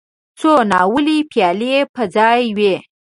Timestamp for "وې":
2.57-2.75